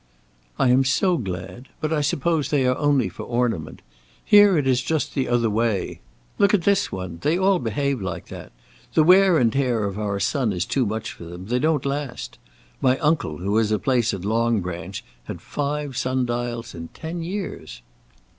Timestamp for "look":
6.39-6.55